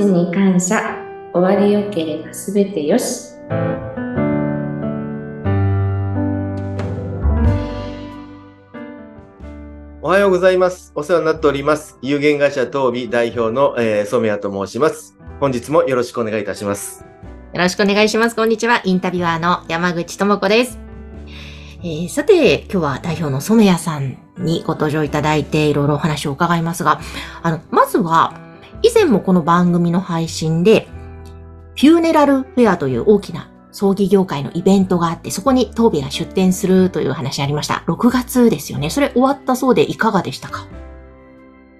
[0.00, 0.96] ちに感謝
[1.34, 3.34] 終わりよければすべてよし
[10.00, 10.92] おはようございます。
[10.94, 11.98] お世話になっております。
[12.00, 15.18] 有限会社東美代表の、えー、染谷と申します。
[15.38, 17.04] 本日もよろしくお願いいたします。
[17.52, 18.34] よろしくお願いします。
[18.34, 18.80] こんにちは。
[18.84, 20.78] インタビュアーの山口智子です。
[21.82, 27.00] えー、さて、今日は代表の染谷さんにご登場いただいていろいろお話を伺いますが、
[27.42, 28.49] あの、まずは、
[28.82, 30.88] 以前もこの番組の配信で、
[31.76, 37.84] フューネラルフェアという大きな葬儀業界のイベントがあって、そこに東美が出展するという話ありました。
[37.86, 38.88] 6月ですよね。
[38.88, 40.66] それ終わったそうでいかがでしたか？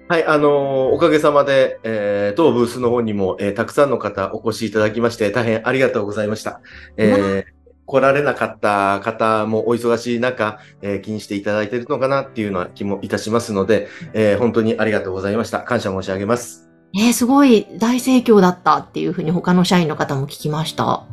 [0.09, 6.61] はい、あのーおかげさまで、えー、当ブースの方にも、えーたくさんの方お越しいただきまして、大変ありがとうございました。
[6.97, 15.61] えー来られなかった方もお忙しい中、えー気にしていただいているのかなっていうような気もいたしますので、えー本当にありがとうございました。
[15.63, 16.70] 感謝申し上げます。
[16.93, 21.05] えー、すごい大盛況だったっていうふうに他の社員の方も聞きました。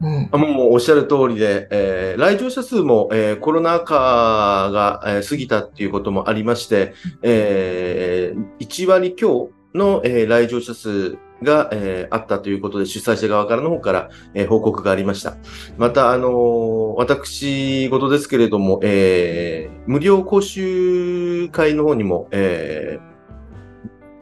[0.00, 0.40] うん。
[0.40, 15.36] もうおっしゃる通りで、えー来場者数も、えーコロナ禍が、えー過ぎたっていうこともありまして、えー1割強の、えー来場者数が、えーあったということで、主催者側からの方から、えー報告がありました。
[15.76, 23.13] また、あのー私事ですけれども、えー無料講習会の方にも、えー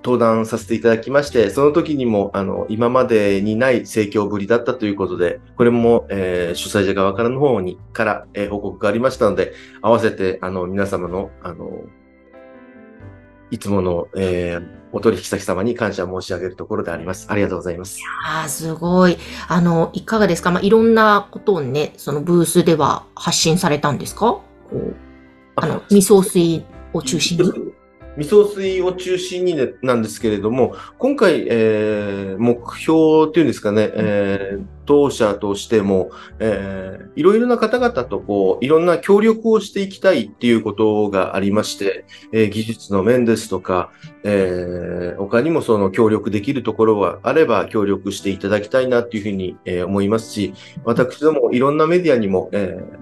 [0.05, 11.70] 登壇させていただきまして、その時にも、あの、今までにない盛況ぶりだったということで、これも、えー主催者側からの方に、から、えー報告がありましたので、合わせて、あの、皆様の、あの、
[13.50, 17.27] いつもの、えーお取引先様に感謝申し上げるところであります。
[17.31, 17.98] ありがとうございます。
[18.27, 19.16] ああ、すごい。
[19.48, 20.50] あの、いかがですか？
[20.50, 24.33] まあ、いろんなことをね、そのブースでは発信されたんですか？
[24.33, 24.44] こ
[24.75, 24.94] う、
[25.56, 27.72] あの、味噌水を中心に？
[28.17, 43.91] 味噌水を中心に、ね、なんですけれども、今回、えー目標っていうんですかね、えー当社としても、えーいろいろな方々とこう、いろんな協力をしていきたいっていうことがありまして、えー技術の面ですとか、
[44.25, 50.53] えー他にもその協力できるところがあれば協力していただきたいなっていうふうに、えー思いますし、
[50.84, 53.02] 私どもいろんなメディアにも、えー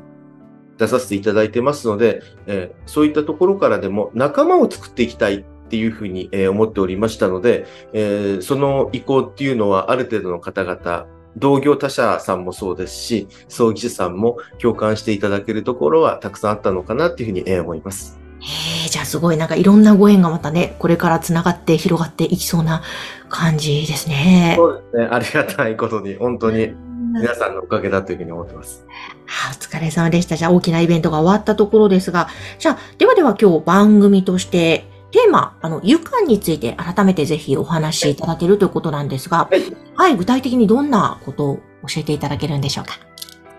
[0.81, 18.19] 出させていただいてますので、えーそういったところからでも仲間を作っていきたいっていうふうに、えー思っておりましたので、えーその意向っていうのはある程度の方々、同業他社さんもそうですし、葬儀師さんも共感していただけるところはたくさんあったのかなっていうふうに、えー思います。
[18.41, 22.83] へえ、じゃあすごいなんかいろんなご縁がまたね、これから繋がって広がっていきそうな
[23.29, 24.55] 感じですね。
[24.57, 25.09] そうですね。
[25.11, 26.73] ありがたいことに、本当に
[27.13, 28.87] 皆さんのおかげだというふうに思ってます。
[29.27, 30.37] あお疲れ様でした。
[30.37, 32.29] じゃあ大きなイベントが終わったところですが、
[32.59, 39.63] じゃあ、ではでは今日番組として、テーマ、あの、湯館について改めてぜひお話しいただけるということなんですが、はい。
[39.97, 41.57] はい、具体的にどんなことを
[41.89, 42.99] 教えていただけるんでしょうか？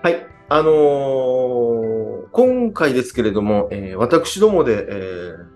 [0.01, 0.25] はい。
[0.49, 1.91] あのー
[2.33, 4.93] 今回ですけれども、えー私どもで、え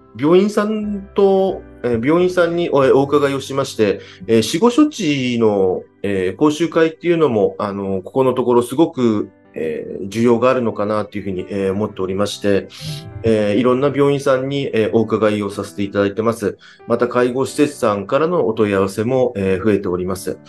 [0.02, 12.68] ー病院さんと、え病院さんにお伺いをしまして、え死後処置の、え講習会っていうのも、あのここのところすごく、えー需要があるのかなっていうふうに、えー思っておりまして、
[13.24, 16.58] えーいろんな病院さんに、えーお伺いをさせていただいてます。
[16.88, 20.40] また介護施設さんからのお問い合わせも、えー増えております。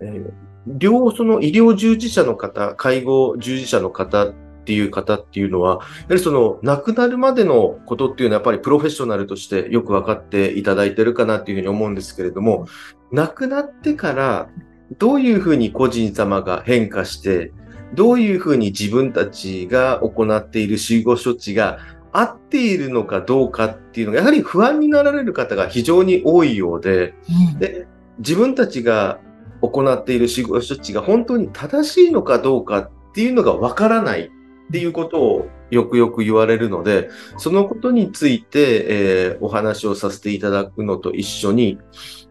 [0.00, 4.34] えー両、その医療従事者の方、介護従事者の方
[4.68, 12.66] っていう方っていうのは、やはりその亡くなるまでのことっていうのはやっぱりプロフェッショナルとしてよく分かっていただいてるかなっていうふうに思うんですけれども、
[13.10, 14.50] 亡くなってから
[14.98, 17.50] どういうふうに個人様が変化して、
[17.94, 21.78] どういうふうに自分たちが行っている死後処置が
[22.12, 27.14] 合っているのかどうかっていうのが、やはり不安になられる方が非常に多いようで、
[27.54, 27.58] うん。
[27.58, 27.86] で、
[28.18, 29.18] 自分たちが
[29.62, 34.30] 行っている死後処置が本当に正しいのかどうかっていうのがわからない
[34.68, 41.78] っていうことをよくよく言われるので、そのことについて、えーお話をさせていただくのと一緒に、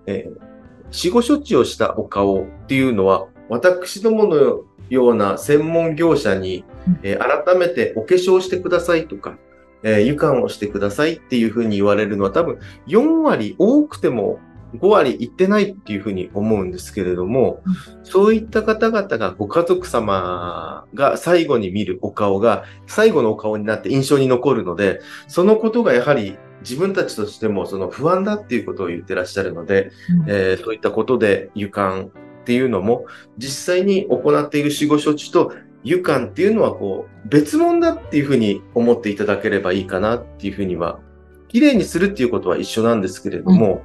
[0.05, 0.47] えー
[0.89, 6.63] 死後処置をしたお顔っていうのは、私どものような専門業者に、
[7.03, 9.37] えー改めてお化粧してくださいとか、
[9.83, 14.39] えー、湯をしてくださいっていうふうに言われるのは多分4割多くても
[14.75, 17.61] 5割いってないっていうふうに思うんですけれども、
[18.03, 29.91] そういった方々がご家族様が最後に見るお顔が最後のお顔になって印象に残るので、そのことがやはり自分たちとしてもその不安だっていうことを言ってらっしゃるので、
[30.27, 32.11] えーそういったことで湯管
[32.41, 33.05] っていうのも
[33.37, 35.53] 実際に行っている死後処置と
[35.83, 40.99] 湯管っていうのはこう別物だっていうふうに思っていただければいいかなっていうふうには、
[41.47, 43.83] 綺麗にするっていうことは一緒なんですけれども、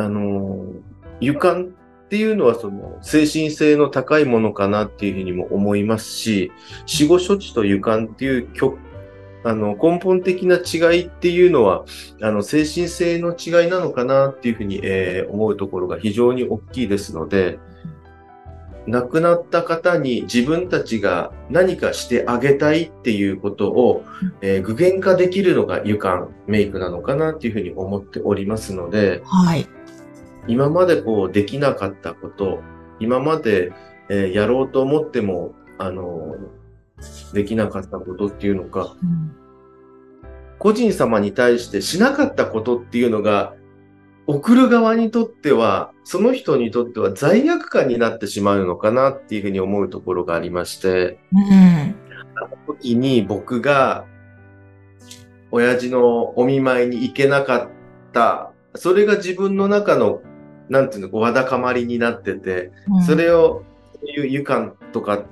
[0.00, 1.64] あのー床っ
[2.10, 6.50] ていうのはその精神性の高いものかなっていうふうにも思いますし、
[6.86, 8.48] 死後処置と床っていう
[9.44, 11.84] あの根本的な違いっていうのは、
[12.20, 17.58] あの精神性の違いなのかなっていうふうに、えー、思うところが非常に大きいですので、
[18.86, 24.04] 亡くなった方に自分たちが何かしてあげたいっていうことを、
[24.40, 29.68] えー、具現化できるのが湯間メイクなのかなっていうふうに思っておりますので、はい、
[30.46, 32.62] 今までこうできなかったこと、
[32.98, 33.72] 今まで、
[34.08, 36.36] えー、やろうと思っても、あの
[37.32, 39.34] できなかったことっていうのか、うん、
[40.58, 43.54] 個人様に対してしなかったことっていうのが
[44.26, 51.94] 送る側にとっては、その人にとっては罪悪感になってしまうのかなっていうふうに思うところがありまして、うん、
[52.36, 54.04] あの時に僕が
[55.50, 57.68] 親父のお見舞いに行けなかっ
[58.12, 60.22] た、それが自分の中の、
[60.70, 63.64] なんていうの、わだかまりになってて、うん、それを、
[64.02, 65.24] いう湯間とか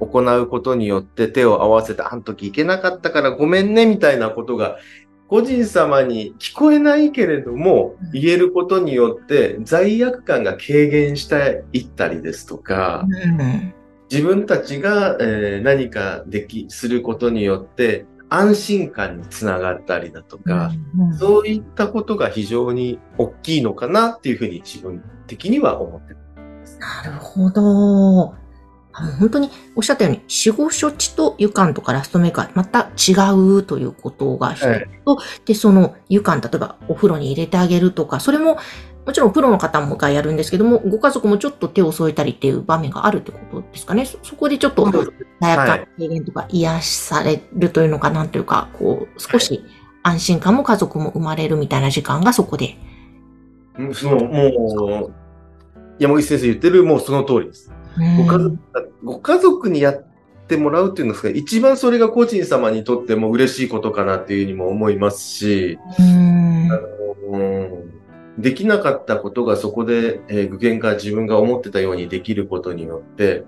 [0.00, 4.78] 行うことによって手を合わせて、あの時行けなかったからごめんね、みたいなことが
[5.28, 13.04] 個人様に聞こえないけれども、言えることによって罪悪感が軽減していったりですとか、
[14.10, 20.72] 自分たちが、えー、何かでき、することによって安心感につながったりだとか、
[21.18, 26.20] そういったことが非常に大きいのかなっていうふうに自分的には思ってま
[26.66, 26.78] す。
[26.78, 28.34] なるほど。
[29.18, 33.12] 本当におっしゃったように、死後処置と湯管とかラストメーカー、また違
[33.58, 34.64] うということが一つ
[35.04, 38.56] と、はい、で、その湯管、例えばお風呂に入れてあげるとか、それも、
[39.06, 44.04] もちろんプロの方もがやるんですけども、ご家族もちょっと手を添えたりっていう場面があるってことですかね。
[44.04, 49.64] そこでちょっと、とか癒しされるというのかなんというか、こう、少し
[50.02, 52.76] 安心感も家族も生まれるみたいな時間がそこで。
[53.92, 55.12] その、もう、
[56.00, 57.70] 山口先生言ってる、もうその通りです。
[58.18, 58.58] ご家族
[59.04, 60.04] ご家族にやっ
[60.48, 67.95] てもらうっていうんですか、一番それが個人様にとっても嬉しいことかなっていうふうにも思いますし、あの
[68.38, 73.44] できなかったことがそこで、えー、具現化自分が思ってたようにできることによって、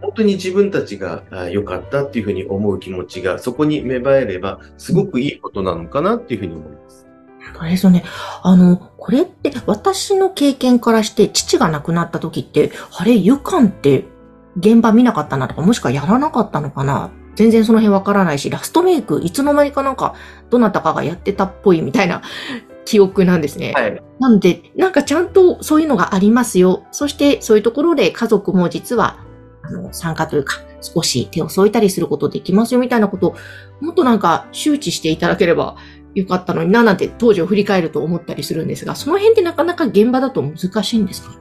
[0.00, 7.06] 本当に自分たちが良かったっていうふうに思う気持ちがそこに芽生えれば、すごくいいことなのかなっていうふうに思います。
[7.54, 8.04] そうですよね。
[8.42, 14.04] あの、これって私の経験からして父が亡くなった時って、あれ、湯管って
[14.56, 20.14] 現場見なかったなとか、もしくはやらなかったのかな全然その辺わからないし、ラストメイク、いつの間にかなんか、
[20.50, 22.22] どなたかがやってたっぽいみたいな
[22.86, 23.72] 記憶なんですね。
[23.74, 24.02] はい。
[24.18, 26.86] なんで、なんかちゃんとそういうのがありますよ。
[26.92, 29.18] そしてそういうところで家族も実は、
[29.62, 33.34] あの、参加というか、少し手を添えたりすることできますよみたいなことを、
[33.80, 35.76] もっとなんか周知していただければ
[36.14, 41.34] よかったのにななんて当時を振り返ると思ったりするんですが、その辺ってなかなか現場だと難しいんですか？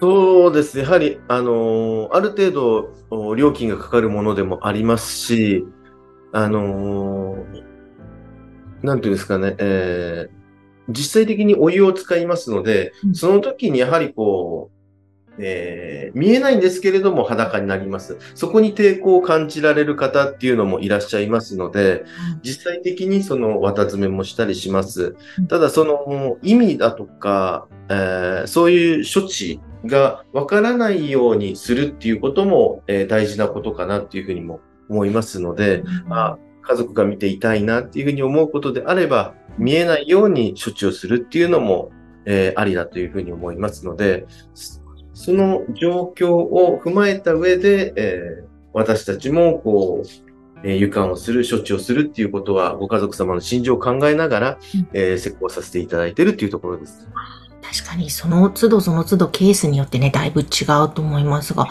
[0.00, 0.82] そうですね。
[0.82, 5.64] やはり、あのー、ある程度料金がかかるものでもありますし、
[6.32, 7.62] あのー、
[8.82, 10.43] なんていうんですかね、えー、
[10.88, 14.74] 実際的にお湯を使いますので、その時にやはりこう、
[15.38, 18.18] えー、見えないんですけれども裸になります。
[18.34, 22.04] そこに抵抗を感じられる方っていうのもいらっしゃいますので、
[22.42, 25.16] 実際的にその綿詰めもしたりします。
[25.48, 41.90] ただその意味だとか、えー、そういう処置がわからないようにするっていうことも、えー、大事なことかなっていうふうにも思いますので、あ家族が見ていたいなっていうふうに思うことであれば、見えないように処置をするっていうのも、
[42.24, 44.26] えー、ありだというふうに思いますので、
[45.12, 50.08] その状況を踏まえた上で、えー、私たちも、こう、
[50.64, 57.06] えー、湯をする、処置をするっていうことは、ご家族様の心情を考えながら、うん、えー、施工させていただいているっていうところです。
[57.62, 60.44] 確かに、その都度その都度ケースによってね、だいぶ違
[60.84, 61.68] うと思いますが、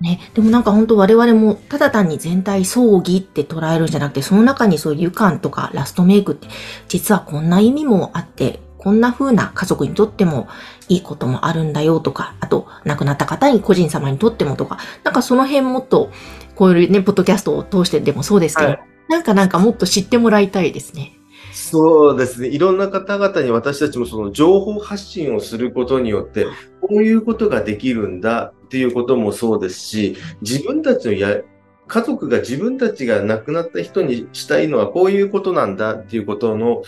[0.00, 6.48] ね、でもなんか本当我々もただ単に全体葬儀って捉えるんじゃなくて、その中にそういう湯感とかラストメイクって
[6.88, 10.46] 実はこんな意味もあって、こんな風な家族にとっても
[10.88, 16.10] いいこともあるんだよとか、あと亡くなった方に個人様にとってもとか、なんかその辺もっと、
[16.54, 21.12] こういうね、ポッドキャストを通してでもそうですけど、はい、なんかなんかもっと知ってもらいたいですね。
[21.54, 22.48] そうですね。
[22.48, 26.46] いろんな方々に私たちもその情報発信をすることによって、
[26.80, 31.40] こういうことができるんだっていうこともそうですし、自分たちのや、
[31.86, 36.82] 家族が自分たちが亡くなった人にしたいのはこういうことなんだっていうことの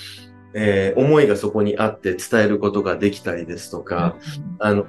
[0.58, 4.16] えー、思いがそこにあって伝えることができたりですとか、
[4.58, 4.86] あの、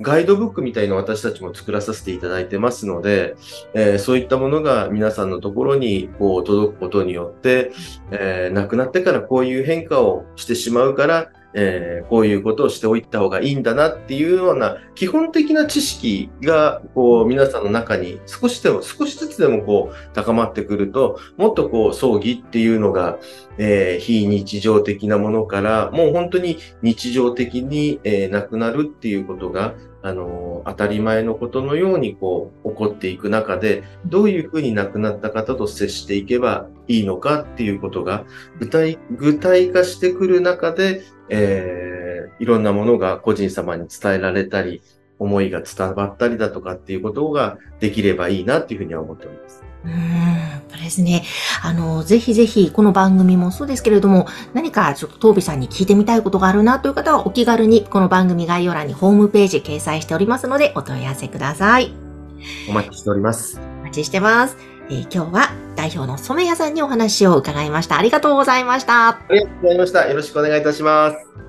[0.00, 3.36] ガイドブックみたいな私たちも作らさせていただいてますので、
[3.74, 7.72] えー、そういったものが皆さんのところにこう届くことによって、
[8.10, 23.18] えー、亡くなってからこういう変化をしてしまうから、えーこういうことをしておいた方がいいんだなっていうような基本的な知識が、こう、皆さんの中に少しでも、少しずつでもこう、高まってくると、もっとこう、葬儀っていうのが、
[23.58, 38.24] えー非日常的なものから、もう本当に日常的に、えーなくなるっていうことが、あの当たり前のことのようにこう、起こっていく中で、どういうふうに亡くなった方と接していけばいいのかっていうことが、
[38.58, 41.90] 具体、具体化してくる中で、えー
[42.40, 44.82] いろんなものが個人様に伝えられたり、
[45.18, 49.62] 思いが伝わったりだとかっていうことができればいいなっていうふうには思っております。
[49.84, 51.22] うーん、そうですね。
[51.62, 61.92] あの、ぜひぜひ、この番組もそうですけれども、何かちょっとトービさんに聞いてみたいことがあるなという方は、お気軽に、この番組概要欄にホームページ掲載しておりますので、お問い合わせください。
[62.70, 63.60] お待ちしております。
[63.80, 64.56] お待ちしてます。
[64.88, 67.96] えー今日は代表の染谷さんにお話を伺いました。
[67.96, 69.08] ありがとうございました。
[69.08, 70.08] ありがとうございました。
[70.08, 71.39] よろしくお願いいたします。